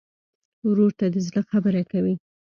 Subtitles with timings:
[0.69, 2.13] ورور ته د زړه خبره کوې.